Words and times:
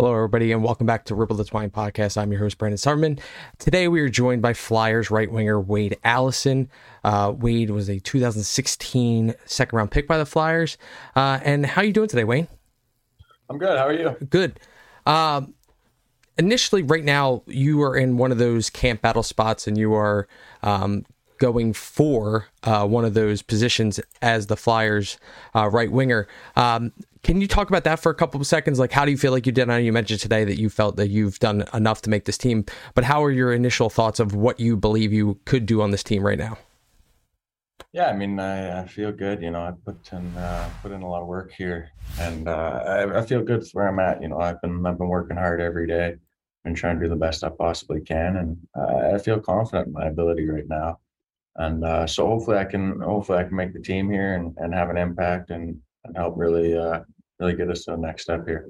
Hello, 0.00 0.14
everybody, 0.14 0.50
and 0.50 0.64
welcome 0.64 0.86
back 0.86 1.04
to 1.04 1.14
Ripple 1.14 1.36
the 1.36 1.44
Twine 1.44 1.68
podcast. 1.68 2.16
I'm 2.16 2.32
your 2.32 2.40
host, 2.40 2.56
Brandon 2.56 2.78
Summerman. 2.78 3.18
Today, 3.58 3.86
we 3.86 4.00
are 4.00 4.08
joined 4.08 4.40
by 4.40 4.54
Flyers 4.54 5.10
right 5.10 5.30
winger 5.30 5.60
Wade 5.60 5.98
Allison. 6.02 6.70
Uh, 7.04 7.34
Wade 7.36 7.68
was 7.68 7.90
a 7.90 8.00
2016 8.00 9.34
second 9.44 9.76
round 9.76 9.90
pick 9.90 10.08
by 10.08 10.16
the 10.16 10.24
Flyers. 10.24 10.78
Uh, 11.14 11.38
and 11.44 11.66
how 11.66 11.82
are 11.82 11.84
you 11.84 11.92
doing 11.92 12.08
today, 12.08 12.24
Wayne? 12.24 12.48
I'm 13.50 13.58
good. 13.58 13.76
How 13.76 13.88
are 13.88 13.92
you? 13.92 14.16
Good. 14.30 14.58
Um, 15.04 15.52
initially, 16.38 16.80
right 16.82 17.04
now, 17.04 17.42
you 17.46 17.82
are 17.82 17.94
in 17.94 18.16
one 18.16 18.32
of 18.32 18.38
those 18.38 18.70
camp 18.70 19.02
battle 19.02 19.22
spots, 19.22 19.66
and 19.66 19.76
you 19.76 19.92
are 19.92 20.26
um, 20.62 21.04
going 21.36 21.74
for 21.74 22.46
uh, 22.62 22.86
one 22.86 23.04
of 23.04 23.12
those 23.12 23.42
positions 23.42 24.00
as 24.22 24.46
the 24.46 24.56
Flyers 24.56 25.18
uh, 25.54 25.68
right 25.68 25.92
winger. 25.92 26.26
Um, 26.56 26.94
can 27.22 27.40
you 27.40 27.46
talk 27.46 27.68
about 27.68 27.84
that 27.84 28.00
for 28.00 28.10
a 28.10 28.14
couple 28.14 28.40
of 28.40 28.46
seconds? 28.46 28.78
Like, 28.78 28.92
how 28.92 29.04
do 29.04 29.10
you 29.10 29.18
feel 29.18 29.32
like 29.32 29.46
you 29.46 29.52
did? 29.52 29.68
I 29.68 29.74
know 29.74 29.78
you 29.78 29.92
mentioned 29.92 30.20
today 30.20 30.44
that 30.44 30.58
you 30.58 30.70
felt 30.70 30.96
that 30.96 31.08
you've 31.08 31.38
done 31.38 31.64
enough 31.74 32.02
to 32.02 32.10
make 32.10 32.24
this 32.24 32.38
team, 32.38 32.64
but 32.94 33.04
how 33.04 33.22
are 33.22 33.30
your 33.30 33.52
initial 33.52 33.90
thoughts 33.90 34.20
of 34.20 34.34
what 34.34 34.58
you 34.58 34.76
believe 34.76 35.12
you 35.12 35.38
could 35.44 35.66
do 35.66 35.82
on 35.82 35.90
this 35.90 36.02
team 36.02 36.24
right 36.24 36.38
now? 36.38 36.56
Yeah, 37.92 38.06
I 38.06 38.16
mean, 38.16 38.38
I, 38.38 38.82
I 38.82 38.86
feel 38.86 39.10
good. 39.10 39.42
You 39.42 39.50
know, 39.50 39.60
I 39.60 39.72
put 39.84 40.12
in 40.12 40.36
uh, 40.36 40.70
put 40.82 40.92
in 40.92 41.02
a 41.02 41.08
lot 41.08 41.22
of 41.22 41.26
work 41.26 41.52
here, 41.52 41.90
and 42.20 42.48
uh, 42.48 42.82
I, 42.86 43.18
I, 43.18 43.26
feel 43.26 43.42
good 43.42 43.66
where 43.72 43.88
I'm 43.88 43.98
at. 43.98 44.22
You 44.22 44.28
know, 44.28 44.38
I've 44.38 44.60
been 44.62 44.86
I've 44.86 44.96
been 44.96 45.08
working 45.08 45.36
hard 45.36 45.60
every 45.60 45.88
day, 45.88 46.16
and 46.64 46.76
trying 46.76 47.00
to 47.00 47.04
do 47.04 47.08
the 47.08 47.16
best 47.16 47.42
I 47.42 47.48
possibly 47.48 48.00
can, 48.00 48.36
and 48.36 48.56
uh, 48.78 49.14
I 49.14 49.18
feel 49.18 49.40
confident 49.40 49.88
in 49.88 49.92
my 49.92 50.06
ability 50.06 50.48
right 50.48 50.68
now. 50.68 51.00
And 51.56 51.84
uh, 51.84 52.06
so 52.06 52.26
hopefully 52.26 52.58
I 52.58 52.64
can 52.64 53.00
hopefully 53.00 53.38
I 53.38 53.44
can 53.44 53.56
make 53.56 53.72
the 53.72 53.80
team 53.80 54.08
here 54.08 54.34
and, 54.34 54.54
and 54.58 54.72
have 54.72 54.88
an 54.88 54.96
impact 54.96 55.50
and 55.50 55.80
and 56.10 56.16
help 56.16 56.34
really 56.36 56.76
uh, 56.76 57.00
really 57.38 57.54
get 57.54 57.70
us 57.70 57.84
to 57.84 57.92
the 57.92 57.96
next 57.96 58.22
step 58.22 58.46
here. 58.46 58.68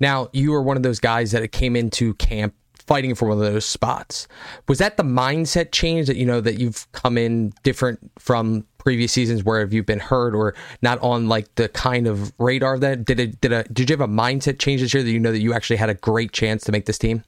Now, 0.00 0.28
you 0.32 0.52
were 0.52 0.62
one 0.62 0.76
of 0.76 0.82
those 0.82 1.00
guys 1.00 1.32
that 1.32 1.50
came 1.52 1.76
into 1.76 2.14
camp 2.14 2.54
fighting 2.86 3.14
for 3.14 3.28
one 3.28 3.36
of 3.36 3.52
those 3.52 3.66
spots. 3.66 4.26
Was 4.66 4.78
that 4.78 4.96
the 4.96 5.02
mindset 5.02 5.72
change 5.72 6.06
that 6.06 6.16
you 6.16 6.24
know 6.24 6.40
that 6.40 6.58
you've 6.58 6.90
come 6.92 7.18
in 7.18 7.52
different 7.62 7.98
from 8.18 8.64
previous 8.78 9.12
seasons 9.12 9.44
where 9.44 9.60
have 9.60 9.72
you 9.72 9.82
been 9.82 9.98
hurt 9.98 10.34
or 10.34 10.54
not 10.80 10.98
on 11.02 11.28
like 11.28 11.54
the 11.56 11.68
kind 11.68 12.06
of 12.06 12.32
radar 12.38 12.78
that 12.78 13.04
did 13.04 13.20
it 13.20 13.38
did 13.40 13.52
a 13.52 13.64
did 13.64 13.90
you 13.90 13.94
have 13.94 14.08
a 14.08 14.10
mindset 14.10 14.58
change 14.58 14.80
this 14.80 14.94
year 14.94 15.02
that 15.02 15.10
you 15.10 15.20
know 15.20 15.32
that 15.32 15.40
you 15.40 15.52
actually 15.52 15.76
had 15.76 15.90
a 15.90 15.94
great 15.94 16.32
chance 16.32 16.64
to 16.64 16.72
make 16.72 16.86
this 16.86 16.98
team? 16.98 17.22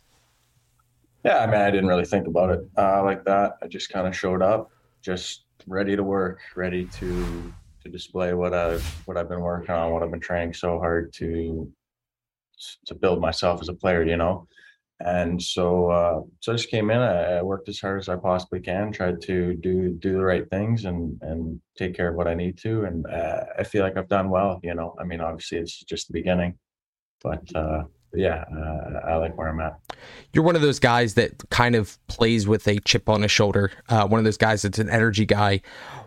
Yeah, 1.25 1.39
I 1.39 1.47
mean, 1.47 1.61
I 1.61 1.71
didn't 1.71 1.89
really 1.89 2.07
think 2.07 2.27
about 2.27 2.51
it 2.51 2.61
uh, 2.79 3.05
like 3.05 3.25
that. 3.27 3.59
I 3.63 3.67
just 3.67 3.91
kind 3.91 4.07
of 4.07 4.17
showed 4.17 4.41
up, 4.41 4.71
just 5.03 5.45
ready 5.67 5.95
to 5.95 6.03
work, 6.03 6.39
ready 6.57 6.87
to 6.87 7.53
to 7.83 7.89
display 7.89 8.35
what 8.35 8.55
I've 8.55 8.85
what 9.07 9.17
I've 9.17 9.29
been 9.29 9.41
working 9.41 9.75
on, 9.75 9.93
what 9.93 10.03
I've 10.03 10.11
been 10.11 10.21
training 10.21 10.55
so 10.55 10.79
hard 10.79 11.13
to 11.15 11.71
to 12.87 12.95
build 12.95 13.21
myself 13.21 13.61
as 13.61 13.69
a 13.69 13.75
player, 13.75 14.05
you 14.05 14.17
know. 14.17 14.47
And 15.03 15.43
so, 15.43 15.91
uh, 15.91 16.21
so 16.41 16.53
I 16.53 16.57
just 16.57 16.71
came 16.71 16.91
in. 16.91 16.99
I, 16.99 17.39
I, 17.39 17.43
worked 17.43 17.71
as 17.71 17.81
hard 17.81 18.01
as 18.01 18.11
I 18.11 18.17
possibly 18.17 18.61
can, 18.61 18.93
tried 18.93 19.23
to 19.23 19.55
do 19.55 19.95
do 19.95 20.13
the 20.13 20.23
right 20.23 20.49
things 20.51 20.85
and 20.85 21.19
and 21.23 21.59
take 21.79 21.95
care 21.95 22.09
of 22.09 22.17
what 22.17 22.29
I 22.29 22.35
need 22.35 22.59
to. 22.59 22.85
And 22.85 23.07
uh, 23.07 23.45
I 23.59 23.65
feel 23.65 23.83
like 23.83 23.97
I've 23.97 24.09
done 24.09 24.29
well. 24.29 24.61
You 24.63 24.75
know, 24.75 24.95
I 25.01 25.05
mean, 25.05 25.23
obviously 25.23 25.57
it's 25.59 25.83
just 25.85 26.09
the 26.09 26.13
beginning, 26.13 26.59
but 27.23 27.43
uh, 27.55 27.85
yeah, 28.13 28.45
uh, 28.53 29.01
I 29.07 29.17
like 29.17 29.37
where 29.39 29.49
I'm 29.49 29.61
at. 29.61 29.79
You're 30.33 30.45
one 30.45 30.57
of 30.57 30.63
those 30.63 30.79
guys 30.79 31.15
that 31.15 31.49
kind 31.51 31.75
of 31.75 31.97
plays 32.09 32.47
with 32.47 32.67
a 32.67 32.79
chip 32.81 33.09
on 33.09 33.23
his 33.23 33.31
shoulder. 33.31 33.71
Uh, 33.89 34.07
one 34.07 34.19
of 34.19 34.25
those 34.25 34.37
guys 34.37 34.63
that's 34.63 34.79
an 34.79 34.91
energy 34.91 35.25
guy. 35.25 35.61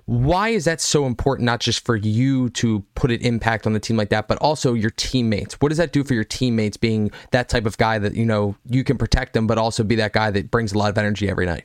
Why 0.05 0.49
is 0.49 0.65
that 0.65 0.81
so 0.81 1.05
important? 1.05 1.45
Not 1.45 1.61
just 1.61 1.85
for 1.85 1.95
you 1.95 2.49
to 2.51 2.83
put 2.95 3.09
an 3.11 3.21
impact 3.21 3.65
on 3.65 3.71
the 3.73 3.79
team 3.79 3.95
like 3.95 4.09
that, 4.09 4.27
but 4.27 4.37
also 4.39 4.73
your 4.73 4.89
teammates. 4.91 5.55
What 5.61 5.69
does 5.69 5.77
that 5.77 5.93
do 5.93 6.03
for 6.03 6.13
your 6.13 6.25
teammates? 6.25 6.75
Being 6.75 7.09
that 7.31 7.47
type 7.47 7.65
of 7.65 7.77
guy 7.77 7.99
that 7.99 8.15
you 8.15 8.25
know 8.25 8.55
you 8.69 8.83
can 8.83 8.97
protect 8.97 9.33
them, 9.33 9.47
but 9.47 9.57
also 9.57 9.83
be 9.83 9.95
that 9.95 10.11
guy 10.11 10.29
that 10.31 10.51
brings 10.51 10.73
a 10.73 10.77
lot 10.77 10.89
of 10.89 10.97
energy 10.97 11.29
every 11.29 11.45
night. 11.45 11.63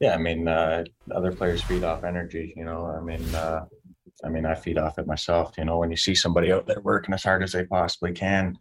Yeah, 0.00 0.14
I 0.14 0.18
mean, 0.18 0.48
uh, 0.48 0.82
other 1.14 1.30
players 1.30 1.62
feed 1.62 1.84
off 1.84 2.02
energy. 2.02 2.54
You 2.56 2.64
know, 2.64 2.86
I 2.86 3.00
mean, 3.00 3.22
uh, 3.36 3.66
I 4.24 4.28
mean, 4.28 4.44
I 4.44 4.56
feed 4.56 4.78
off 4.78 4.98
it 4.98 5.06
myself. 5.06 5.54
You 5.56 5.64
know, 5.64 5.78
when 5.78 5.92
you 5.92 5.96
see 5.96 6.16
somebody 6.16 6.50
out 6.50 6.66
there 6.66 6.80
working 6.80 7.14
as 7.14 7.22
hard 7.22 7.44
as 7.44 7.52
they 7.52 7.64
possibly 7.64 8.12
can, 8.12 8.58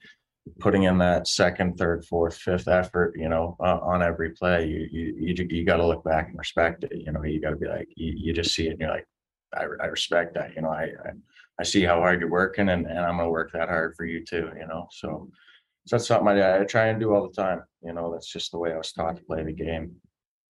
putting 0.60 0.84
in 0.84 0.98
that 0.98 1.28
second, 1.28 1.78
third, 1.78 2.06
fourth, 2.06 2.38
fifth 2.38 2.68
effort, 2.68 3.14
you 3.16 3.30
know, 3.30 3.56
uh, 3.60 3.80
on 3.82 4.02
every 4.02 4.32
play, 4.32 4.66
you 4.66 4.88
you 4.92 5.16
you, 5.18 5.48
you 5.50 5.66
got 5.66 5.78
to 5.78 5.86
look 5.86 6.04
back 6.04 6.30
and 6.30 6.38
respect 6.38 6.84
it. 6.84 6.92
You 6.94 7.12
know, 7.12 7.24
you 7.24 7.40
got 7.40 7.52
to 7.52 7.56
be 7.56 7.68
like, 7.68 7.88
you, 7.96 8.14
you 8.16 8.34
just 8.34 8.56
see 8.56 8.68
it 8.68 8.72
and 8.72 8.82
you're 8.82 8.90
like, 8.90 9.08
I, 9.54 9.64
I 9.82 9.86
respect 9.88 10.34
that. 10.36 10.56
You 10.56 10.64
know, 10.64 10.70
I, 10.70 10.84
I, 10.84 11.12
I 11.60 11.64
see 11.64 11.84
how 11.84 12.00
hard 12.00 12.20
you're 12.22 12.30
working 12.30 12.70
and, 12.70 12.86
and 12.88 13.00
I'm 13.00 13.18
gonna 13.18 13.30
work 13.30 13.52
that 13.52 13.70
hard 13.70 13.96
for 13.96 14.06
you 14.06 14.26
too. 14.26 14.50
You 14.58 14.68
know, 14.68 14.88
so, 14.92 15.30
so 15.86 15.96
that's 15.96 16.08
something 16.08 16.28
I, 16.28 16.62
I 16.62 16.64
try 16.64 16.88
and 16.88 17.00
do 17.00 17.14
all 17.14 17.28
the 17.28 17.42
time. 17.42 17.64
You 17.84 17.94
know, 17.94 18.12
that's 18.12 18.32
just 18.32 18.52
the 18.52 18.58
way 18.58 18.74
I 18.74 18.78
was 18.78 18.92
taught 18.92 19.18
to 19.18 19.24
play 19.24 19.44
the 19.44 19.52
game 19.52 19.96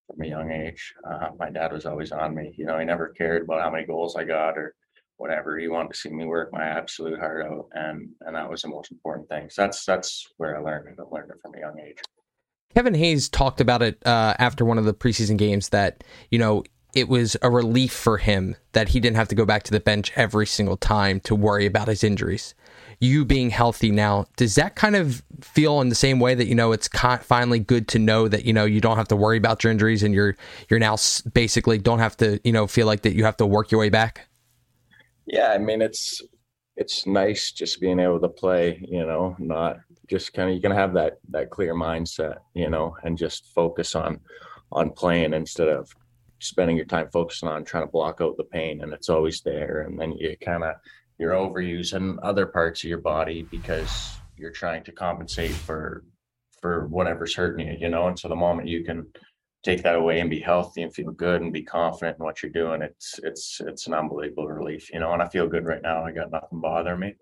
from 0.08 0.22
a 0.22 0.28
young 0.28 0.52
age. 0.52 0.94
Uh, 1.10 1.30
my 1.38 1.50
dad 1.50 1.74
was 1.74 1.86
always 1.86 2.12
on 2.12 2.36
me. 2.36 2.54
You 2.58 2.66
know, 2.66 2.80
he 2.80 2.86
never 2.86 3.10
cared 3.10 3.44
about 3.44 3.62
how 3.62 3.70
many 3.70 3.86
goals 3.86 4.16
I 4.16 4.24
got 4.24 4.58
or 4.58 4.76
whatever. 5.22 5.58
He 5.58 5.68
wanted 5.68 5.94
to 5.94 5.98
see 5.98 6.10
me 6.10 6.26
work 6.26 6.52
my 6.52 6.64
absolute 6.64 7.20
heart 7.20 7.46
out, 7.46 7.68
and 7.74 8.10
and 8.22 8.36
that 8.36 8.50
was 8.50 8.64
the 8.64 8.70
most 8.70 8.92
important 8.92 9.30
thing. 9.30 9.50
So 9.50 9.62
that's 9.62 9.86
that's 9.86 10.28
where 10.38 10.58
I 10.58 10.62
learned 10.62 10.88
it. 10.90 11.00
I 11.00 11.04
learned 11.04 11.32
it 11.32 11.38
from 11.42 11.56
a 11.56 11.60
young 11.60 11.80
age. 11.80 11.98
Kevin 12.74 12.94
Hayes 12.94 13.30
talked 13.30 13.62
about 13.62 13.82
it 13.82 14.06
uh, 14.06 14.34
after 14.40 14.66
one 14.66 14.78
of 14.78 14.86
the 14.86 14.94
preseason 14.94 15.38
games 15.38 15.70
that 15.70 16.04
you 16.30 16.40
know 16.40 16.64
it 16.94 17.08
was 17.08 17.38
a 17.42 17.50
relief 17.50 17.94
for 17.94 18.18
him 18.18 18.56
that 18.74 18.90
he 18.90 19.00
didn't 19.00 19.16
have 19.16 19.30
to 19.30 19.36
go 19.36 19.46
back 19.46 19.64
to 19.64 19.72
the 19.72 19.80
bench 19.80 20.12
every 20.16 20.46
single 20.46 20.78
time 20.78 21.20
to 21.22 21.36
worry 21.36 21.66
about 21.66 21.88
his 21.88 22.04
injuries. 22.04 22.54
You 23.00 23.26
being 23.26 23.50
healthy 23.50 23.92
now, 23.92 24.26
does 24.36 24.56
that 24.56 24.76
kind 24.76 24.96
of 24.96 25.24
feel 25.42 25.82
in 25.82 25.90
the 25.90 25.96
same 25.96 26.20
way 26.20 26.36
that 26.36 26.48
you 26.48 26.56
know 26.56 26.72
it's 26.72 26.88
finally 27.22 27.60
good 27.60 27.88
to 27.90 28.00
know 28.00 28.28
that 28.28 28.46
you 28.46 28.54
know 28.54 28.66
you 28.66 28.82
don't 28.82 28.98
have 28.98 29.08
to 29.10 29.16
worry 29.16 29.38
about 29.38 29.64
your 29.64 29.72
injuries 29.72 30.04
and 30.04 30.14
you're 30.14 30.36
you're 30.70 30.80
now 30.80 30.98
basically 31.34 31.78
don't 31.78 32.00
have 32.00 32.18
to 32.18 32.40
you 32.44 32.52
know 32.52 32.68
feel 32.68 32.88
like 32.88 33.02
that 33.02 33.16
you 33.16 33.24
have 33.26 33.38
to 33.38 33.46
work 33.46 33.72
your 33.72 33.80
way 33.80 33.90
back? 33.90 34.28
Yeah, 35.32 35.54
I 35.54 35.58
mean 35.60 35.82
it's 35.82 36.22
it's 36.76 37.08
nice 37.08 37.54
just 37.54 37.80
being 37.80 38.00
able 38.00 38.20
to 38.20 38.28
play, 38.28 38.84
you 38.88 39.06
know, 39.06 39.34
not 39.40 39.78
just 40.10 40.34
kind 40.34 40.50
of 40.50 40.56
you 40.56 40.62
can 40.62 40.74
have 40.74 40.94
that 40.96 41.20
that 41.30 41.50
clear 41.50 41.74
mindset, 41.74 42.40
you 42.54 42.70
know, 42.70 42.98
and 43.04 43.18
just 43.18 43.48
focus 43.56 43.96
on 43.96 44.20
on 44.74 44.90
playing 44.92 45.34
instead 45.34 45.70
of 45.70 45.90
spending 46.40 46.76
your 46.76 46.86
time 46.86 47.08
focusing 47.14 47.48
on 47.48 47.64
trying 47.64 47.86
to 47.86 47.92
block 47.92 48.20
out 48.20 48.36
the 48.36 48.44
pain 48.44 48.82
and 48.82 48.94
it's 48.94 49.10
always 49.10 49.42
there 49.42 49.82
and 49.88 50.00
then 50.00 50.12
you 50.14 50.36
kind 50.44 50.64
of 50.64 50.76
you're 51.20 51.34
overusing 51.34 52.18
other 52.24 52.48
parts 52.48 52.84
of 52.84 52.90
your 52.90 52.98
body 52.98 53.44
because 53.44 54.18
you're 54.38 54.52
trying 54.52 54.84
to 54.84 54.92
compensate 54.92 55.52
for 55.52 56.04
for 56.62 56.88
whatever's 56.88 57.36
hurting 57.36 57.68
you, 57.68 57.78
you 57.80 57.90
know, 57.90 58.08
and 58.08 58.20
so 58.20 58.28
the 58.28 58.36
moment 58.36 58.68
you 58.68 58.84
can 58.84 59.08
take 59.64 59.84
that 59.84 59.96
away 59.96 60.20
and 60.20 60.30
be 60.30 60.40
healthy 60.40 60.82
and 60.82 60.94
feel 60.94 61.12
good 61.12 61.42
and 61.42 61.54
be 61.54 61.64
confident 61.64 62.18
in 62.20 62.26
what 62.26 62.42
you're 62.42 62.52
doing, 62.52 62.82
it's 62.82 63.20
it's 63.24 63.62
it's 63.62 63.88
an 63.88 63.94
unbelievable 63.94 64.48
relief, 64.48 64.92
you 64.92 65.00
know. 65.00 65.14
And 65.14 65.22
I 65.22 65.28
feel 65.28 65.48
good 65.48 65.66
right 65.66 65.82
now. 65.82 66.04
I 66.04 66.12
got 66.12 66.32
nothing 66.32 66.62
bothering 66.62 67.00
me. 67.00 67.14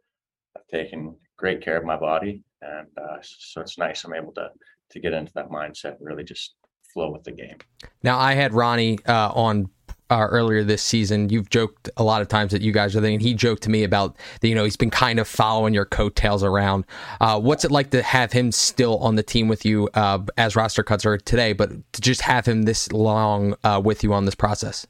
I've 0.57 0.67
taken 0.67 1.15
great 1.37 1.61
care 1.61 1.77
of 1.77 1.85
my 1.85 1.97
body, 1.97 2.43
and 2.61 2.87
uh, 2.97 3.17
so 3.21 3.61
it's 3.61 3.77
nice. 3.77 4.03
I'm 4.03 4.13
able 4.13 4.33
to 4.33 4.49
to 4.91 4.99
get 4.99 5.13
into 5.13 5.31
that 5.35 5.49
mindset 5.49 5.97
and 5.97 6.07
really 6.07 6.23
just 6.23 6.55
flow 6.93 7.11
with 7.11 7.23
the 7.23 7.31
game. 7.31 7.57
Now, 8.03 8.17
I 8.17 8.33
had 8.33 8.53
Ronnie 8.53 8.99
uh, 9.05 9.31
on 9.33 9.69
uh, 10.09 10.27
earlier 10.29 10.63
this 10.63 10.81
season. 10.81 11.29
You've 11.29 11.49
joked 11.49 11.89
a 11.97 12.03
lot 12.03 12.21
of 12.21 12.27
times 12.27 12.51
that 12.51 12.61
you 12.61 12.71
guys 12.71 12.95
are 12.95 13.01
there, 13.01 13.11
and 13.11 13.21
he 13.21 13.33
joked 13.33 13.63
to 13.63 13.69
me 13.69 13.83
about 13.83 14.17
that. 14.41 14.47
You 14.47 14.55
know, 14.55 14.63
he's 14.63 14.77
been 14.77 14.89
kind 14.89 15.19
of 15.19 15.27
following 15.27 15.73
your 15.73 15.85
coattails 15.85 16.43
around. 16.43 16.85
Uh, 17.21 17.39
what's 17.39 17.65
it 17.65 17.71
like 17.71 17.91
to 17.91 18.01
have 18.01 18.31
him 18.31 18.51
still 18.51 18.97
on 18.99 19.15
the 19.15 19.23
team 19.23 19.47
with 19.47 19.65
you 19.65 19.89
uh, 19.93 20.19
as 20.37 20.55
roster 20.55 20.83
cuts 20.83 21.05
are 21.05 21.17
today, 21.17 21.53
but 21.53 21.71
to 21.93 22.01
just 22.01 22.21
have 22.21 22.45
him 22.45 22.63
this 22.63 22.91
long 22.91 23.55
uh, 23.63 23.81
with 23.83 24.03
you 24.03 24.13
on 24.13 24.25
this 24.25 24.35
process? 24.35 24.85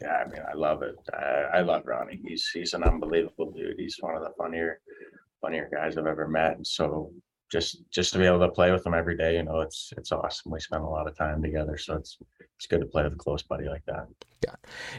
Yeah, 0.00 0.24
I 0.26 0.28
mean, 0.28 0.42
I 0.46 0.54
love 0.54 0.82
it. 0.82 0.94
I, 1.14 1.58
I 1.58 1.60
love 1.62 1.82
Ronnie. 1.86 2.20
He's 2.26 2.48
he's 2.52 2.74
an 2.74 2.82
unbelievable 2.82 3.50
dude. 3.50 3.76
He's 3.78 3.96
one 4.00 4.14
of 4.14 4.22
the 4.22 4.30
funnier 4.36 4.80
funnier 5.40 5.68
guys 5.72 5.96
I've 5.96 6.06
ever 6.06 6.28
met. 6.28 6.56
And 6.56 6.66
so 6.66 7.12
just 7.50 7.88
just 7.90 8.12
to 8.12 8.18
be 8.18 8.24
able 8.24 8.40
to 8.40 8.48
play 8.48 8.72
with 8.72 8.84
them 8.84 8.94
every 8.94 9.16
day, 9.16 9.36
you 9.36 9.42
know, 9.42 9.60
it's 9.60 9.92
it's 9.96 10.12
awesome. 10.12 10.52
We 10.52 10.60
spend 10.60 10.82
a 10.82 10.88
lot 10.88 11.06
of 11.06 11.16
time 11.16 11.42
together, 11.42 11.76
so 11.76 11.94
it's 11.94 12.18
it's 12.56 12.66
good 12.66 12.80
to 12.80 12.86
play 12.86 13.04
with 13.04 13.14
a 13.14 13.16
close 13.16 13.42
buddy 13.42 13.68
like 13.68 13.84
that. 13.86 14.06
Yeah. 14.44 14.54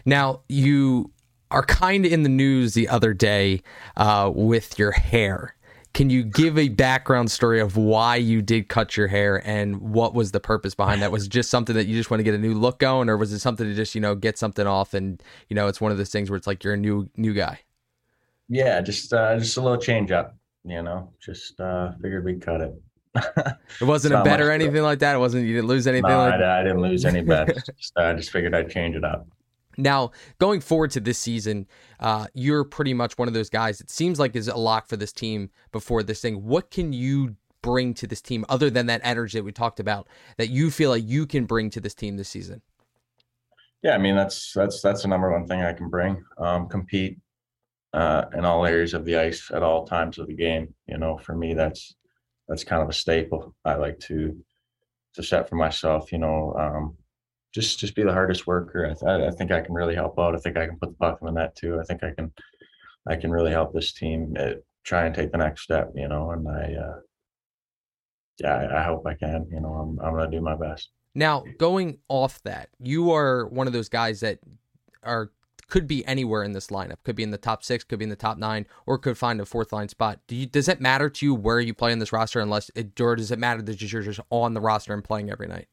Now 0.06 0.42
you 0.48 1.12
are 1.52 1.64
kind 1.64 2.06
of 2.06 2.12
in 2.12 2.24
the 2.24 2.30
news 2.30 2.74
the 2.74 2.90
other 2.90 3.14
day 3.14 3.62
uh, 3.96 4.32
with 4.34 4.78
your 4.80 4.92
hair. 4.92 5.56
Can 5.94 6.10
you 6.10 6.24
give 6.24 6.58
a 6.58 6.70
background 6.70 7.32
story 7.32 7.60
of 7.60 7.76
why 7.76 8.18
you 8.18 8.42
did 8.42 8.70
cut 8.70 8.96
your 8.96 9.08
hair 9.08 9.42
and 9.48 9.78
what 9.82 10.14
was 10.14 10.32
the 10.32 10.40
purpose 10.40 10.76
behind 10.76 11.02
that? 11.02 11.12
Was 11.12 11.26
it 11.26 11.30
just 11.30 11.50
something 11.50 11.76
that 11.76 11.88
you 11.88 11.96
just 11.96 12.12
want 12.12 12.20
to 12.20 12.24
get 12.24 12.36
a 12.36 12.38
new 12.38 12.54
look 12.54 12.78
going, 12.80 13.10
or 13.10 13.18
was 13.18 13.34
it 13.34 13.40
something 13.40 13.66
to 13.66 13.74
just 13.74 13.96
you 13.96 14.02
know 14.02 14.16
get 14.16 14.38
something 14.38 14.68
off 14.68 14.94
and 14.94 15.22
you 15.50 15.56
know 15.56 15.68
it's 15.68 15.82
one 15.82 15.92
of 15.92 15.98
those 15.98 16.10
things 16.10 16.30
where 16.30 16.38
it's 16.38 16.48
like 16.48 16.64
you're 16.64 16.74
a 16.74 16.78
new 16.78 17.10
new 17.18 17.34
guy? 17.34 17.60
Yeah, 18.48 18.80
just 18.82 19.12
uh, 19.12 19.38
just 19.38 19.58
a 19.58 19.62
little 19.62 19.80
change 19.80 20.12
up 20.12 20.38
you 20.68 20.82
know, 20.82 21.12
just 21.24 21.60
uh, 21.60 21.92
figured 22.02 22.26
we'd 22.26 22.42
cut 22.42 22.62
it. 22.62 22.74
it 23.82 23.84
wasn't 23.84 24.14
a 24.14 24.24
bet 24.24 24.42
or 24.42 24.52
anything 24.52 24.84
like 24.84 25.00
that. 25.00 25.16
It 25.16 25.20
wasn't. 25.20 25.46
You 25.46 25.56
didn't 25.56 25.68
lose 25.68 25.88
anything. 25.88 26.10
No, 26.10 26.20
like 26.20 26.42
I, 26.42 26.60
I, 26.60 26.64
didn't 26.64 26.82
lose 26.82 27.06
any 27.06 27.22
bets. 27.22 27.64
just, 27.78 27.94
I 27.98 28.14
just 28.14 28.32
figured 28.32 28.54
I'd 28.54 28.70
change 28.70 28.96
it 28.96 29.04
up. 29.04 29.28
Now, 29.78 30.12
going 30.40 30.60
forward 30.60 30.92
to 30.92 31.00
this 31.00 31.18
season, 31.18 31.68
uh, 32.00 32.28
you're 32.34 32.64
pretty 32.64 32.94
much 32.94 33.18
one 33.18 33.28
of 33.28 33.34
those 33.34 33.50
guys. 33.50 33.80
It 33.80 33.90
seems 33.90 34.20
like 34.20 34.36
is 34.36 34.48
a 34.48 34.56
lock 34.56 34.88
for 34.88 34.98
this 34.98 35.14
team 35.14 35.52
before 35.72 36.04
this 36.04 36.20
thing. 36.22 36.44
What 36.46 36.72
can 36.72 36.94
you 36.94 37.36
bring 37.62 37.94
to 37.96 38.08
this 38.08 38.22
team 38.22 38.46
other 38.50 38.70
than 38.70 38.88
that 38.88 39.02
energy 39.04 39.38
that 39.38 39.44
we 39.44 39.52
talked 39.52 39.80
about 39.80 40.08
that 40.38 40.50
you 40.50 40.72
feel 40.72 40.90
like 40.90 41.04
you 41.06 41.26
can 41.26 41.46
bring 41.46 41.70
to 41.72 41.80
this 41.80 41.94
team 41.94 42.18
this 42.18 42.30
season? 42.30 42.62
Yeah, 43.84 43.94
I 43.94 44.00
mean 44.00 44.16
that's 44.16 44.54
that's 44.54 44.82
that's 44.82 45.04
the 45.04 45.08
number 45.08 45.32
one 45.32 45.48
thing 45.48 45.62
I 45.62 45.74
can 45.74 45.90
bring. 45.90 46.24
Um, 46.40 46.68
compete 46.68 47.20
uh, 47.94 48.26
in 48.36 48.46
all 48.46 48.66
areas 48.66 48.94
of 48.94 49.06
the 49.06 49.18
ice 49.18 49.50
at 49.54 49.64
all 49.64 49.86
times 49.86 50.18
of 50.18 50.28
the 50.28 50.34
game. 50.34 50.74
You 50.88 50.98
know, 50.98 51.18
for 51.18 51.36
me, 51.36 51.54
that's 51.54 51.96
that's 52.48 52.64
kind 52.64 52.82
of 52.82 52.90
a 52.90 52.94
staple. 52.94 53.56
I 53.66 53.76
like 53.76 54.00
to 54.02 54.36
to 55.16 55.24
set 55.24 55.50
for 55.50 55.56
myself. 55.56 56.12
You 56.12 56.20
know, 56.20 56.54
um, 56.58 56.98
just 57.54 57.80
just 57.80 57.96
be 57.96 58.04
the 58.04 58.14
hardest 58.14 58.48
worker. 58.48 58.86
I, 58.86 58.94
th- 58.94 59.34
I 59.34 59.36
think 59.36 59.52
I 59.52 59.62
can 59.62 59.74
really 59.74 59.96
help 59.96 60.20
out. 60.20 60.36
I 60.36 60.40
think 60.40 60.58
I 60.58 60.68
can 60.68 60.78
put 60.78 60.90
the 60.90 60.96
puck 60.96 61.20
in 61.22 61.28
the 61.28 61.34
net 61.34 61.56
too. 61.56 61.80
I 61.80 61.84
think 61.84 62.04
I 62.04 62.12
can 62.12 62.32
I 63.08 63.16
can 63.16 63.32
really 63.32 63.52
help 63.52 63.74
this 63.74 63.94
team 63.94 64.36
uh, 64.40 64.54
try 64.84 65.06
and 65.06 65.16
take 65.16 65.32
the 65.32 65.38
next 65.38 65.64
step. 65.64 65.92
You 65.96 66.08
know, 66.08 66.32
and 66.32 66.48
I 66.48 66.76
uh, 66.76 67.00
yeah, 68.40 68.56
I, 68.56 68.82
I 68.82 68.84
hope 68.84 69.06
I 69.06 69.14
can. 69.14 69.48
You 69.52 69.62
know, 69.62 69.74
I'm 69.74 70.00
I'm 70.00 70.14
gonna 70.14 70.30
do 70.30 70.42
my 70.42 70.56
best. 70.56 70.90
Now, 71.16 71.44
going 71.58 71.98
off 72.10 72.44
that, 72.44 72.70
you 72.80 73.12
are 73.12 73.48
one 73.48 73.66
of 73.66 73.74
those 73.74 73.90
guys 73.90 74.20
that 74.20 74.38
are 75.02 75.32
could 75.68 75.88
be 75.88 76.06
anywhere 76.06 76.44
in 76.44 76.54
this 76.54 76.68
lineup. 76.68 76.98
Could 77.04 77.16
be 77.16 77.24
in 77.24 77.32
the 77.32 77.38
top 77.38 77.64
six, 77.64 77.84
could 77.84 78.00
be 78.00 78.04
in 78.04 78.10
the 78.10 78.16
top 78.16 78.38
nine, 78.38 78.66
or 78.86 78.98
could 78.98 79.18
find 79.18 79.40
a 79.42 79.46
fourth 79.46 79.74
line 79.74 79.90
spot. 79.90 80.20
Do 80.28 80.36
you, 80.36 80.46
does 80.46 80.68
it 80.68 80.82
matter 80.82 81.10
to 81.10 81.26
you 81.26 81.36
where 81.36 81.60
you 81.60 81.74
play 81.74 81.92
in 81.92 82.00
this 82.00 82.14
roster, 82.14 82.40
unless 82.40 82.72
it, 82.76 83.00
or 83.00 83.16
does 83.16 83.32
it 83.32 83.40
matter 83.40 83.62
that 83.62 83.82
you're 83.82 84.02
just 84.02 84.20
on 84.30 84.54
the 84.54 84.62
roster 84.62 84.94
and 84.94 85.04
playing 85.04 85.30
every 85.30 85.48
night? 85.48 85.68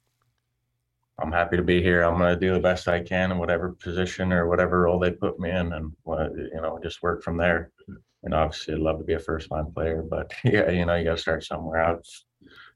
I'm 1.21 1.31
happy 1.31 1.57
to 1.57 1.63
be 1.63 1.81
here. 1.81 2.03
I'm 2.03 2.19
going 2.19 2.35
to 2.35 2.41
do 2.41 2.53
the 2.53 2.61
best 2.61 2.89
I 2.89 3.01
can 3.01 3.31
in 3.31 3.39
whatever 3.39 3.71
position 3.73 4.33
or 4.33 4.49
whatever 4.49 4.83
role 4.83 4.99
they 4.99 5.13
put 5.13 5.39
me 5.39 5.51
in, 5.51 5.73
and 5.73 5.93
you 6.07 6.61
know, 6.61 6.79
just 6.83 7.03
work 7.03 7.23
from 7.23 7.37
there. 7.37 7.71
And 8.25 8.35
obviously, 8.35 8.75
I'd 8.75 8.81
love 8.81 8.99
to 8.99 9.05
be 9.05 9.13
a 9.13 9.21
first 9.21 9.51
line 9.51 9.71
player, 9.73 10.03
but 10.03 10.33
yeah, 10.45 10.71
you 10.71 10.85
know, 10.85 10.97
you 10.97 11.05
got 11.05 11.17
to 11.17 11.23
start 11.23 11.45
somewhere 11.45 11.81
out 11.81 12.05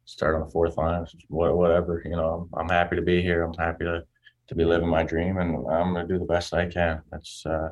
start 0.08 0.34
on 0.34 0.40
the 0.40 0.50
fourth 0.50 0.78
line, 0.78 1.04
whatever. 1.28 2.02
You 2.04 2.12
know, 2.12 2.48
I'm 2.54 2.68
happy 2.68 2.96
to 2.96 3.02
be 3.02 3.20
here. 3.20 3.42
I'm 3.42 3.54
happy 3.54 3.84
to 3.84 4.04
to 4.48 4.54
be 4.54 4.64
living 4.64 4.88
my 4.88 5.02
dream, 5.02 5.38
and 5.38 5.56
I'm 5.68 5.92
gonna 5.92 6.06
do 6.06 6.18
the 6.18 6.24
best 6.24 6.54
I 6.54 6.66
can. 6.66 7.02
That's 7.10 7.44
uh, 7.46 7.70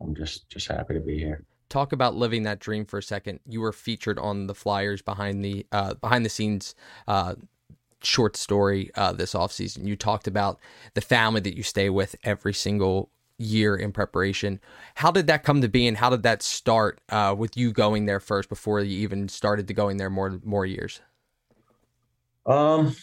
I'm 0.00 0.14
just 0.14 0.48
just 0.48 0.68
happy 0.68 0.94
to 0.94 1.00
be 1.00 1.18
here. 1.18 1.44
Talk 1.68 1.92
about 1.92 2.14
living 2.14 2.44
that 2.44 2.60
dream 2.60 2.84
for 2.84 2.98
a 2.98 3.02
second. 3.02 3.40
You 3.46 3.60
were 3.60 3.72
featured 3.72 4.18
on 4.18 4.46
the 4.46 4.54
Flyers 4.54 5.02
behind 5.02 5.44
the 5.44 5.66
uh, 5.72 5.94
behind 5.94 6.24
the 6.24 6.30
scenes. 6.30 6.74
Uh, 7.06 7.34
short 8.00 8.36
story 8.36 8.90
uh, 8.94 9.12
this 9.12 9.34
offseason. 9.34 9.86
You 9.86 9.96
talked 9.96 10.28
about 10.28 10.60
the 10.94 11.00
family 11.00 11.40
that 11.40 11.56
you 11.56 11.64
stay 11.64 11.90
with 11.90 12.14
every 12.22 12.54
single 12.54 13.10
year 13.38 13.74
in 13.76 13.90
preparation. 13.92 14.60
How 14.96 15.10
did 15.10 15.26
that 15.28 15.42
come 15.42 15.60
to 15.62 15.68
be, 15.68 15.86
and 15.86 15.96
how 15.96 16.10
did 16.10 16.22
that 16.24 16.42
start 16.42 17.00
uh, 17.08 17.34
with 17.36 17.56
you 17.56 17.72
going 17.72 18.06
there 18.06 18.20
first 18.20 18.48
before 18.48 18.80
you 18.80 18.98
even 19.00 19.28
started 19.28 19.68
to 19.68 19.74
going 19.74 19.96
there 19.96 20.10
more 20.10 20.40
more 20.44 20.66
years? 20.66 21.00
Um, 22.46 22.96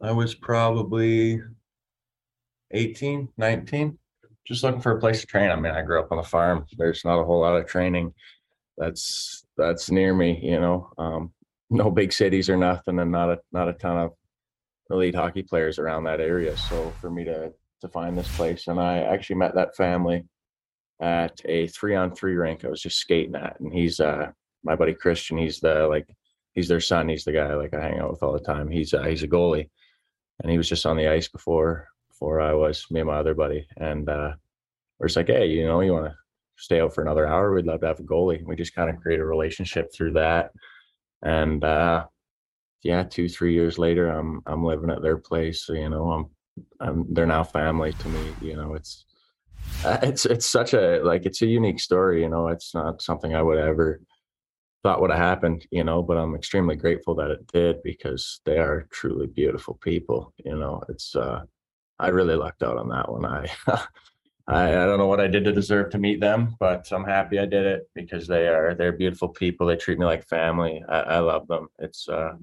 I 0.00 0.12
was 0.12 0.34
probably 0.34 1.40
18, 2.74 3.28
19, 3.36 3.98
just 4.46 4.62
looking 4.62 4.80
for 4.80 4.92
a 4.92 5.00
place 5.00 5.20
to 5.20 5.26
train. 5.26 5.50
I 5.50 5.56
mean, 5.56 5.72
I 5.72 5.82
grew 5.82 6.00
up 6.00 6.12
on 6.12 6.18
a 6.18 6.24
farm. 6.24 6.66
There's 6.76 7.04
not 7.04 7.20
a 7.20 7.24
whole 7.24 7.40
lot 7.40 7.56
of 7.56 7.66
training 7.66 8.12
that's 8.76 9.44
that's 9.56 9.90
near 9.90 10.14
me, 10.14 10.38
you 10.42 10.60
know. 10.60 10.90
Um, 10.98 11.32
no 11.70 11.90
big 11.90 12.12
cities 12.12 12.50
or 12.50 12.56
nothing, 12.56 12.98
and 12.98 13.10
not 13.10 13.30
a 13.30 13.38
not 13.52 13.68
a 13.68 13.72
ton 13.74 13.98
of 13.98 14.12
elite 14.90 15.14
hockey 15.14 15.42
players 15.42 15.78
around 15.78 16.04
that 16.04 16.20
area. 16.20 16.56
So 16.56 16.92
for 17.00 17.10
me 17.10 17.24
to 17.24 17.52
to 17.80 17.88
find 17.88 18.18
this 18.18 18.34
place, 18.36 18.66
and 18.68 18.80
I 18.80 18.98
actually 18.98 19.36
met 19.36 19.54
that 19.54 19.76
family 19.76 20.24
at 21.00 21.40
a 21.44 21.66
three 21.68 21.94
on 21.94 22.14
three 22.14 22.34
rink 22.34 22.64
I 22.64 22.68
was 22.68 22.82
just 22.82 22.98
skating 22.98 23.34
at, 23.34 23.58
and 23.60 23.72
he's 23.72 24.00
uh 24.00 24.30
my 24.62 24.76
buddy 24.76 24.94
Christian. 24.94 25.38
He's 25.38 25.60
the 25.60 25.86
like 25.86 26.08
he's 26.54 26.68
their 26.68 26.80
son. 26.80 27.08
He's 27.08 27.24
the 27.24 27.32
guy 27.32 27.54
like 27.54 27.74
I 27.74 27.80
hang 27.80 27.98
out 27.98 28.10
with 28.10 28.22
all 28.22 28.32
the 28.32 28.40
time. 28.40 28.68
He's 28.68 28.92
uh, 28.92 29.04
he's 29.04 29.22
a 29.22 29.28
goalie, 29.28 29.70
and 30.42 30.50
he 30.50 30.58
was 30.58 30.68
just 30.68 30.86
on 30.86 30.96
the 30.96 31.08
ice 31.08 31.28
before 31.28 31.88
before 32.14 32.40
I 32.40 32.52
was 32.52 32.86
me 32.90 33.00
and 33.00 33.08
my 33.08 33.16
other 33.16 33.34
buddy, 33.34 33.66
and 33.76 34.08
uh, 34.08 34.32
we're 34.98 35.08
just 35.08 35.16
like, 35.16 35.26
hey, 35.26 35.46
you 35.46 35.66
know, 35.66 35.80
you 35.80 35.92
want 35.92 36.06
to 36.06 36.14
stay 36.56 36.80
out 36.80 36.94
for 36.94 37.02
another 37.02 37.26
hour? 37.26 37.52
We'd 37.52 37.66
love 37.66 37.80
to 37.80 37.88
have 37.88 38.00
a 38.00 38.04
goalie. 38.04 38.44
We 38.44 38.56
just 38.56 38.74
kind 38.74 38.88
of 38.88 39.00
create 39.00 39.20
a 39.20 39.24
relationship 39.24 39.92
through 39.92 40.12
that, 40.12 40.52
and 41.22 41.62
uh, 41.64 42.06
yeah, 42.82 43.02
two 43.02 43.28
three 43.28 43.54
years 43.54 43.78
later, 43.78 44.10
I'm 44.10 44.42
I'm 44.46 44.64
living 44.64 44.90
at 44.90 45.02
their 45.02 45.16
place. 45.16 45.62
So, 45.64 45.72
you 45.72 45.88
know, 45.88 46.10
I'm 46.10 46.26
I'm 46.80 47.12
they're 47.12 47.26
now 47.26 47.42
family 47.42 47.94
to 47.94 48.08
me. 48.08 48.32
You 48.40 48.56
know, 48.56 48.74
it's 48.74 49.06
uh, 49.84 49.98
it's 50.02 50.26
it's 50.26 50.46
such 50.46 50.74
a 50.74 51.00
like 51.02 51.26
it's 51.26 51.42
a 51.42 51.46
unique 51.46 51.80
story. 51.80 52.22
You 52.22 52.28
know, 52.28 52.48
it's 52.48 52.74
not 52.74 53.02
something 53.02 53.34
I 53.34 53.42
would 53.42 53.58
ever 53.58 54.00
thought 54.82 55.00
would 55.00 55.10
have 55.10 55.18
happened, 55.18 55.66
you 55.70 55.82
know, 55.82 56.02
but 56.02 56.18
I'm 56.18 56.34
extremely 56.34 56.76
grateful 56.76 57.14
that 57.14 57.30
it 57.30 57.46
did 57.46 57.82
because 57.82 58.40
they 58.44 58.58
are 58.58 58.86
truly 58.92 59.26
beautiful 59.26 59.78
people. 59.82 60.34
You 60.44 60.56
know, 60.58 60.82
it's 60.90 61.16
uh 61.16 61.44
I 61.98 62.08
really 62.08 62.34
lucked 62.34 62.62
out 62.62 62.76
on 62.76 62.88
that 62.88 63.10
one. 63.10 63.24
I 63.24 63.48
I, 64.46 64.68
I 64.68 64.86
don't 64.86 64.98
know 64.98 65.06
what 65.06 65.20
I 65.20 65.26
did 65.26 65.44
to 65.44 65.52
deserve 65.52 65.90
to 65.90 65.98
meet 65.98 66.20
them, 66.20 66.56
but 66.58 66.90
I'm 66.92 67.04
happy 67.04 67.38
I 67.38 67.46
did 67.46 67.64
it 67.64 67.88
because 67.94 68.26
they 68.26 68.46
are 68.46 68.74
they're 68.74 68.92
beautiful 68.92 69.28
people. 69.28 69.66
They 69.66 69.76
treat 69.76 69.98
me 69.98 70.04
like 70.04 70.26
family. 70.26 70.82
I, 70.88 71.00
I 71.00 71.18
love 71.20 71.46
them. 71.46 71.68
It's 71.78 72.08
uh 72.08 72.34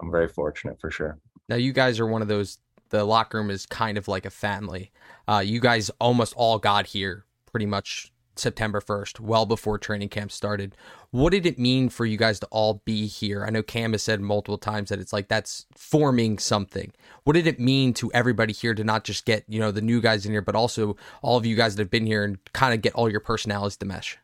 I'm 0.00 0.10
very 0.10 0.28
fortunate 0.28 0.80
for 0.80 0.90
sure. 0.90 1.18
Now 1.48 1.56
you 1.56 1.72
guys 1.72 2.00
are 2.00 2.06
one 2.06 2.22
of 2.22 2.28
those 2.28 2.58
the 2.88 3.04
locker 3.04 3.38
room 3.38 3.50
is 3.50 3.66
kind 3.66 3.98
of 3.98 4.08
like 4.08 4.24
a 4.24 4.30
family. 4.30 4.92
Uh 5.28 5.42
you 5.44 5.60
guys 5.60 5.90
almost 6.00 6.32
all 6.36 6.58
got 6.58 6.86
here 6.86 7.24
pretty 7.50 7.66
much 7.66 8.12
September 8.36 8.80
1st, 8.80 9.20
well 9.20 9.46
before 9.46 9.78
training 9.78 10.08
camp 10.08 10.32
started. 10.32 10.76
What 11.10 11.30
did 11.30 11.46
it 11.46 11.58
mean 11.58 11.88
for 11.88 12.04
you 12.06 12.16
guys 12.16 12.40
to 12.40 12.46
all 12.46 12.82
be 12.84 13.06
here? 13.06 13.44
I 13.44 13.50
know 13.50 13.62
Cam 13.62 13.92
has 13.92 14.02
said 14.02 14.20
multiple 14.20 14.58
times 14.58 14.88
that 14.88 14.98
it's 14.98 15.12
like 15.12 15.28
that's 15.28 15.66
forming 15.76 16.38
something. 16.38 16.92
What 17.24 17.34
did 17.34 17.46
it 17.46 17.60
mean 17.60 17.94
to 17.94 18.12
everybody 18.12 18.52
here 18.52 18.74
to 18.74 18.84
not 18.84 19.04
just 19.04 19.24
get, 19.24 19.44
you 19.48 19.60
know, 19.60 19.70
the 19.70 19.80
new 19.80 20.00
guys 20.00 20.26
in 20.26 20.32
here, 20.32 20.42
but 20.42 20.54
also 20.56 20.96
all 21.22 21.36
of 21.36 21.46
you 21.46 21.56
guys 21.56 21.76
that 21.76 21.82
have 21.82 21.90
been 21.90 22.06
here 22.06 22.24
and 22.24 22.38
kind 22.52 22.74
of 22.74 22.82
get 22.82 22.94
all 22.94 23.10
your 23.10 23.20
personalities 23.20 23.76
to 23.78 23.86
mesh? 23.86 24.18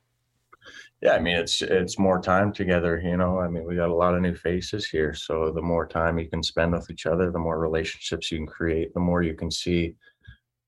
Yeah, 1.00 1.12
I 1.12 1.18
mean 1.18 1.36
it's 1.36 1.62
it's 1.62 1.98
more 1.98 2.20
time 2.20 2.52
together, 2.52 3.00
you 3.02 3.16
know. 3.16 3.40
I 3.40 3.48
mean, 3.48 3.64
we 3.64 3.74
got 3.74 3.88
a 3.88 3.94
lot 3.94 4.14
of 4.14 4.20
new 4.20 4.34
faces 4.34 4.86
here, 4.86 5.14
so 5.14 5.50
the 5.50 5.62
more 5.62 5.86
time 5.86 6.18
you 6.18 6.28
can 6.28 6.42
spend 6.42 6.72
with 6.72 6.90
each 6.90 7.06
other, 7.06 7.30
the 7.30 7.38
more 7.38 7.58
relationships 7.58 8.30
you 8.30 8.36
can 8.36 8.46
create, 8.46 8.92
the 8.92 9.00
more 9.00 9.22
you 9.22 9.34
can 9.34 9.50
see 9.50 9.94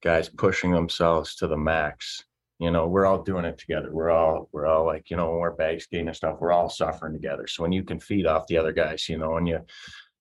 guys 0.03 0.31
pushing 0.31 0.73
themselves 0.73 1.35
to 1.37 1.47
the 1.47 1.57
max 1.57 2.25
you 2.62 2.71
know 2.71 2.87
we're 2.87 3.07
all 3.07 3.21
doing 3.21 3.45
it 3.45 3.59
together. 3.59 3.88
We're 3.92 4.11
all 4.11 4.49
we're 4.52 4.66
all 4.66 4.87
like 4.87 5.11
you 5.11 5.16
know 5.16 5.31
when 5.31 5.40
we're 5.40 5.50
bag 5.50 5.83
skating 5.83 6.07
and 6.07 6.16
stuff 6.16 6.38
we're 6.40 6.52
all 6.52 6.71
suffering 6.71 7.12
together. 7.12 7.49
So 7.49 7.64
when 7.64 7.73
you 7.73 7.83
can 7.83 7.99
feed 7.99 8.25
off 8.25 8.47
the 8.47 8.57
other 8.57 8.73
guys 8.73 9.09
you 9.09 9.19
know 9.19 9.37
and 9.37 9.49
you 9.49 9.59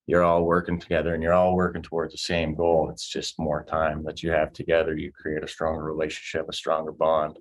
you're 0.07 0.23
all 0.23 0.43
working 0.43 0.79
together 0.79 1.13
and 1.13 1.21
you're 1.21 1.35
all 1.35 1.55
working 1.55 1.83
towards 1.83 2.13
the 2.13 2.17
same 2.17 2.55
goal 2.55 2.89
it's 2.89 3.07
just 3.07 3.37
more 3.37 3.63
time 3.63 4.03
that 4.05 4.23
you 4.23 4.31
have 4.31 4.53
together. 4.53 4.97
You 4.97 5.11
create 5.11 5.43
a 5.43 5.47
stronger 5.47 5.83
relationship 5.83 6.49
a 6.49 6.53
stronger 6.53 6.91
bond 6.91 7.37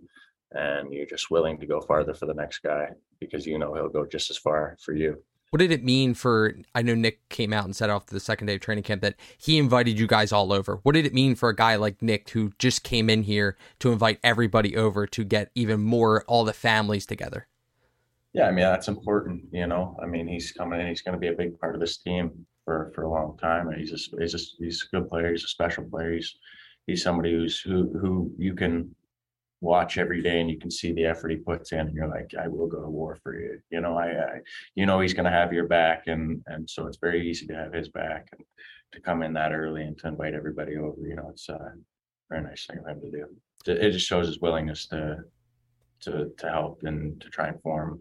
and 0.53 0.93
you're 0.93 1.07
just 1.07 1.31
willing 1.31 1.59
to 1.61 1.67
go 1.67 1.81
farther 1.81 2.13
for 2.13 2.27
the 2.27 2.35
next 2.35 2.59
guy 2.59 2.91
because 3.21 3.47
you 3.47 3.59
know 3.59 3.73
he'll 3.73 3.89
go 3.89 4.05
just 4.05 4.31
as 4.31 4.37
far 4.37 4.77
for 4.85 4.93
you 4.93 5.17
what 5.51 5.59
did 5.59 5.73
it 5.73 5.85
mean 5.85 6.15
for? 6.15 6.55
I 6.75 6.83
know 6.83 6.95
Nick 6.95 7.29
came 7.29 7.53
out 7.53 7.65
and 7.65 7.75
said 7.75 7.91
off 7.91 8.07
the 8.07 8.21
second 8.21 8.47
day 8.47 8.55
of 8.55 8.61
training 8.61 8.85
camp 8.85 9.03
that 9.03 9.17
he 9.37 9.59
invited 9.59 9.99
you 9.99 10.07
guys 10.07 10.33
all 10.33 10.53
over. 10.53 10.79
What 10.85 10.95
did 10.95 11.07
it 11.07 11.13
mean 11.13 11.35
for 11.35 11.49
a 11.49 11.57
guy 11.57 11.75
like 11.75 12.01
Nick 12.01 12.31
who 12.31 12.53
just 12.59 12.85
came 12.85 13.11
in 13.11 13.25
here 13.25 13.57
to 13.81 13.91
invite 13.91 14.21
everybody 14.23 14.77
over 14.77 15.07
to 15.09 15.25
get 15.25 15.51
even 15.57 15.81
more 15.81 16.25
all 16.29 16.45
the 16.45 16.53
families 16.53 17.05
together? 17.05 17.49
Yeah, 18.33 18.47
I 18.47 18.53
mean 18.53 18.65
that's 18.65 18.87
important. 18.87 19.43
You 19.53 19.67
know, 19.67 19.99
I 20.01 20.07
mean 20.07 20.29
he's 20.29 20.53
coming 20.53 20.81
in. 20.81 20.87
He's 20.87 21.03
going 21.03 21.15
to 21.15 21.21
be 21.21 21.29
a 21.29 21.33
big 21.33 21.59
part 21.59 21.75
of 21.75 21.81
this 21.81 21.97
team 21.99 22.47
for 22.65 22.93
for 22.95 23.03
a 23.03 23.11
long 23.11 23.37
time. 23.39 23.73
He's 23.77 23.93
a 23.93 24.21
he's 24.21 24.35
a, 24.35 24.39
he's 24.59 24.87
a 24.87 24.97
good 24.97 25.09
player. 25.09 25.33
He's 25.33 25.45
a 25.45 25.49
special 25.49 25.83
player. 25.83 26.13
He's 26.13 26.37
he's 26.87 27.03
somebody 27.03 27.33
who's 27.33 27.59
who 27.59 27.91
who 28.01 28.33
you 28.39 28.55
can 28.55 28.95
watch 29.61 29.99
every 29.99 30.23
day 30.23 30.41
and 30.41 30.51
you 30.51 30.59
can 30.59 30.71
see 30.71 30.93
the 30.93 31.05
effort 31.05 31.31
he 31.31 31.37
puts 31.37 31.73
in 31.73 31.81
and 31.81 31.95
you're 31.95 32.09
like 32.09 32.33
i 32.41 32.49
will 32.49 32.67
go 32.67 32.81
to 32.81 32.89
war 32.89 33.19
for 33.23 33.39
you. 33.39 33.61
You 33.71 33.81
know 33.81 33.97
i, 33.97 34.07
I 34.07 34.39
you 34.75 34.87
know 34.87 35.01
he's 35.01 35.13
going 35.13 35.27
to 35.27 35.31
have 35.31 35.53
your 35.53 35.67
back 35.67 36.05
and 36.07 36.43
and 36.47 36.69
so 36.69 36.87
it's 36.87 36.99
very 36.99 37.29
easy 37.29 37.47
to 37.47 37.55
have 37.55 37.73
his 37.73 37.89
back 37.89 38.29
and 38.33 38.45
to 38.93 39.01
come 39.01 39.23
in 39.23 39.35
that 39.35 39.53
early 39.53 39.83
and 39.83 39.97
to 39.99 40.09
invite 40.09 40.35
everybody 40.35 40.77
over 40.77 41.01
you 41.07 41.15
know 41.15 41.29
it's 41.31 41.49
a 41.49 41.75
very 42.31 42.43
nice 42.43 42.65
thing 42.65 42.79
of 42.79 42.87
him 42.87 43.01
to 43.01 43.11
do. 43.11 43.27
It 43.67 43.91
just 43.91 44.07
shows 44.07 44.27
his 44.27 44.41
willingness 44.41 44.87
to 44.87 45.19
to 46.03 46.31
to 46.39 46.49
help 46.49 46.83
and 46.85 47.21
to 47.21 47.29
try 47.29 47.49
and 47.49 47.61
form 47.61 48.01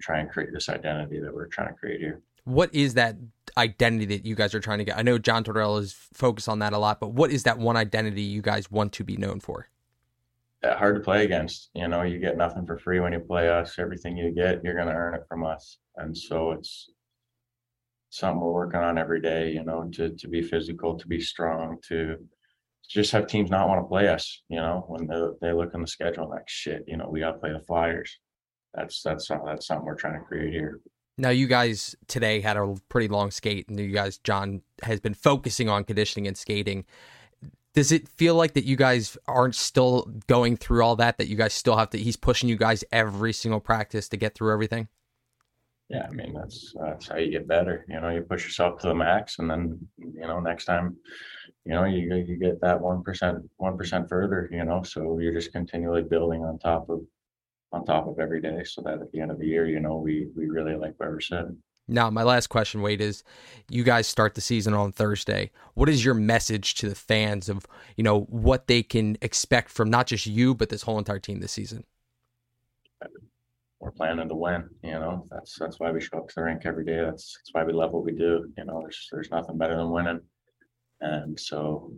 try 0.00 0.18
and 0.18 0.28
create 0.28 0.48
this 0.52 0.68
identity 0.68 1.20
that 1.20 1.32
we're 1.32 1.46
trying 1.46 1.68
to 1.68 1.74
create 1.74 2.00
here. 2.00 2.22
What 2.44 2.74
is 2.74 2.94
that 2.94 3.16
identity 3.56 4.06
that 4.06 4.26
you 4.26 4.34
guys 4.34 4.54
are 4.54 4.60
trying 4.60 4.78
to 4.78 4.84
get? 4.84 4.98
I 4.98 5.02
know 5.02 5.18
john 5.18 5.44
tortorella 5.44 5.80
is 5.80 5.92
focused 6.12 6.48
on 6.48 6.58
that 6.58 6.72
a 6.72 6.78
lot 6.78 6.98
but 6.98 7.12
what 7.12 7.30
is 7.30 7.44
that 7.44 7.58
one 7.58 7.76
identity 7.76 8.22
you 8.22 8.42
guys 8.42 8.70
want 8.70 8.92
to 8.94 9.04
be 9.04 9.16
known 9.16 9.38
for? 9.38 9.68
uh, 9.68 9.79
Uh, 10.62 10.76
hard 10.76 10.96
to 10.96 11.00
play 11.00 11.24
against. 11.24 11.70
You 11.74 11.88
know, 11.88 12.02
you 12.02 12.18
get 12.18 12.36
nothing 12.36 12.66
for 12.66 12.78
free 12.78 13.00
when 13.00 13.12
you 13.12 13.20
play 13.20 13.48
us. 13.48 13.78
Everything 13.78 14.16
you 14.16 14.34
get, 14.34 14.62
you're 14.62 14.74
going 14.74 14.88
to 14.88 14.94
earn 14.94 15.14
it 15.14 15.22
from 15.28 15.44
us. 15.44 15.78
And 15.96 16.16
so 16.16 16.52
it's 16.52 16.90
something 18.10 18.40
we're 18.40 18.52
working 18.52 18.80
on 18.80 18.98
every 18.98 19.20
day. 19.20 19.52
You 19.52 19.64
know, 19.64 19.88
to 19.94 20.10
to 20.10 20.28
be 20.28 20.42
physical, 20.42 20.98
to 20.98 21.06
be 21.08 21.20
strong, 21.20 21.78
to 21.88 22.16
just 22.88 23.12
have 23.12 23.26
teams 23.26 23.50
not 23.50 23.68
want 23.68 23.82
to 23.82 23.88
play 23.88 24.08
us. 24.08 24.42
You 24.48 24.56
know, 24.56 24.84
when 24.88 25.06
they 25.06 25.48
they 25.48 25.52
look 25.52 25.74
on 25.74 25.80
the 25.80 25.86
schedule 25.86 26.28
like 26.28 26.48
shit. 26.48 26.84
You 26.86 26.98
know, 26.98 27.08
we 27.08 27.20
got 27.20 27.32
to 27.32 27.38
play 27.38 27.52
the 27.52 27.60
Flyers. 27.60 28.18
That's 28.74 29.02
that's 29.02 29.28
that's 29.28 29.66
something 29.66 29.86
we're 29.86 29.94
trying 29.94 30.20
to 30.20 30.26
create 30.26 30.52
here. 30.52 30.80
Now, 31.20 31.30
you 31.30 31.48
guys 31.48 31.94
today 32.06 32.40
had 32.40 32.56
a 32.56 32.74
pretty 32.88 33.08
long 33.08 33.30
skate, 33.30 33.68
and 33.68 33.78
you 33.78 33.92
guys, 33.92 34.18
John, 34.18 34.62
has 34.82 35.00
been 35.00 35.12
focusing 35.12 35.68
on 35.68 35.84
conditioning 35.84 36.26
and 36.26 36.36
skating. 36.36 36.86
Does 37.72 37.92
it 37.92 38.08
feel 38.08 38.34
like 38.34 38.54
that 38.54 38.64
you 38.64 38.76
guys 38.76 39.16
aren't 39.28 39.54
still 39.54 40.10
going 40.26 40.56
through 40.56 40.82
all 40.82 40.96
that? 40.96 41.18
That 41.18 41.28
you 41.28 41.36
guys 41.36 41.54
still 41.54 41.76
have 41.76 41.90
to? 41.90 41.98
He's 41.98 42.16
pushing 42.16 42.48
you 42.48 42.56
guys 42.56 42.82
every 42.90 43.32
single 43.32 43.60
practice 43.60 44.08
to 44.08 44.16
get 44.16 44.34
through 44.34 44.52
everything. 44.52 44.88
Yeah, 45.88 46.06
I 46.08 46.12
mean 46.12 46.34
that's 46.34 46.72
that's 46.80 47.08
how 47.08 47.16
you 47.16 47.30
get 47.30 47.48
better. 47.48 47.84
You 47.88 48.00
know, 48.00 48.10
you 48.10 48.22
push 48.22 48.44
yourself 48.44 48.80
to 48.80 48.88
the 48.88 48.94
max, 48.94 49.38
and 49.40 49.50
then 49.50 49.78
you 49.98 50.20
know 50.20 50.38
next 50.40 50.64
time, 50.64 50.96
you 51.64 51.72
know 51.72 51.84
you 51.84 52.14
you 52.14 52.36
get 52.36 52.60
that 52.60 52.80
one 52.80 53.02
percent 53.02 53.38
one 53.56 53.76
percent 53.76 54.08
further. 54.08 54.48
You 54.52 54.64
know, 54.64 54.82
so 54.82 55.18
you're 55.18 55.32
just 55.34 55.52
continually 55.52 56.02
building 56.02 56.44
on 56.44 56.58
top 56.58 56.88
of 56.90 57.00
on 57.72 57.84
top 57.84 58.06
of 58.06 58.18
every 58.18 58.40
day 58.40 58.62
so 58.64 58.82
that 58.82 59.00
at 59.00 59.10
the 59.12 59.20
end 59.20 59.30
of 59.30 59.38
the 59.38 59.46
year, 59.46 59.66
you 59.66 59.80
know, 59.80 59.96
we 59.96 60.28
we 60.36 60.48
really 60.48 60.76
like 60.76 60.94
where 60.96 61.10
we're 61.10 61.20
sitting. 61.20 61.56
Now, 61.90 62.08
my 62.08 62.22
last 62.22 62.46
question, 62.46 62.82
Wade, 62.82 63.00
is 63.00 63.24
you 63.68 63.82
guys 63.82 64.06
start 64.06 64.34
the 64.34 64.40
season 64.40 64.74
on 64.74 64.92
Thursday. 64.92 65.50
What 65.74 65.88
is 65.88 66.04
your 66.04 66.14
message 66.14 66.74
to 66.76 66.88
the 66.88 66.94
fans 66.94 67.48
of, 67.48 67.66
you 67.96 68.04
know, 68.04 68.22
what 68.22 68.68
they 68.68 68.82
can 68.82 69.18
expect 69.20 69.70
from 69.70 69.90
not 69.90 70.06
just 70.06 70.26
you, 70.26 70.54
but 70.54 70.68
this 70.68 70.82
whole 70.82 70.98
entire 70.98 71.18
team 71.18 71.40
this 71.40 71.52
season? 71.52 71.84
We're 73.80 73.90
planning 73.90 74.28
to 74.28 74.34
win, 74.34 74.68
you 74.82 74.92
know. 74.92 75.26
That's 75.30 75.58
that's 75.58 75.80
why 75.80 75.90
we 75.90 76.02
show 76.02 76.18
up 76.18 76.28
to 76.28 76.34
the 76.36 76.42
rink 76.42 76.66
every 76.66 76.84
day. 76.84 77.00
That's 77.02 77.38
that's 77.38 77.50
why 77.52 77.64
we 77.64 77.72
love 77.72 77.92
what 77.92 78.04
we 78.04 78.12
do. 78.12 78.52
You 78.58 78.66
know, 78.66 78.80
there's 78.82 79.08
there's 79.10 79.30
nothing 79.30 79.56
better 79.56 79.74
than 79.74 79.90
winning. 79.90 80.20
And 81.00 81.40
so, 81.40 81.90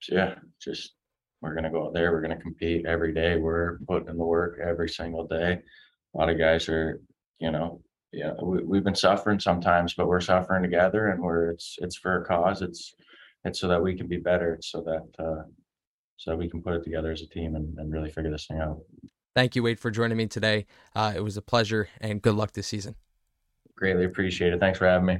so 0.00 0.14
yeah, 0.14 0.36
just 0.58 0.94
we're 1.42 1.54
to 1.54 1.70
go 1.70 1.86
out 1.86 1.92
there. 1.92 2.12
We're 2.12 2.26
to 2.26 2.36
compete 2.36 2.86
every 2.86 3.12
day. 3.12 3.36
We're 3.36 3.78
putting 3.86 4.08
in 4.08 4.16
the 4.16 4.24
work 4.24 4.58
every 4.58 4.88
single 4.88 5.26
day. 5.26 5.60
A 6.14 6.18
lot 6.18 6.30
of 6.30 6.38
guys 6.38 6.68
are, 6.68 7.00
you 7.38 7.50
know, 7.50 7.82
yeah, 8.12 8.32
we, 8.42 8.62
we've 8.62 8.84
been 8.84 8.94
suffering 8.94 9.38
sometimes, 9.38 9.94
but 9.94 10.08
we're 10.08 10.20
suffering 10.20 10.62
together, 10.62 11.08
and 11.08 11.22
we're 11.22 11.50
it's 11.50 11.76
it's 11.80 11.96
for 11.96 12.22
a 12.22 12.24
cause. 12.24 12.62
It's 12.62 12.94
it's 13.44 13.60
so 13.60 13.68
that 13.68 13.82
we 13.82 13.96
can 13.96 14.08
be 14.08 14.16
better. 14.16 14.54
It's 14.54 14.70
so 14.70 14.82
that 14.82 15.24
uh, 15.24 15.42
so 16.16 16.30
that 16.30 16.36
we 16.36 16.48
can 16.48 16.62
put 16.62 16.74
it 16.74 16.84
together 16.84 17.12
as 17.12 17.22
a 17.22 17.26
team 17.26 17.54
and, 17.54 17.76
and 17.78 17.92
really 17.92 18.10
figure 18.10 18.30
this 18.30 18.46
thing 18.46 18.58
out. 18.58 18.80
Thank 19.34 19.54
you, 19.54 19.62
Wade, 19.62 19.78
for 19.78 19.90
joining 19.90 20.16
me 20.16 20.26
today. 20.26 20.66
Uh, 20.96 21.12
it 21.14 21.22
was 21.22 21.36
a 21.36 21.42
pleasure, 21.42 21.88
and 22.00 22.20
good 22.20 22.34
luck 22.34 22.52
this 22.52 22.66
season. 22.66 22.96
Greatly 23.76 24.04
appreciate 24.04 24.52
it. 24.52 24.58
Thanks 24.58 24.78
for 24.78 24.86
having 24.86 25.06
me. 25.06 25.18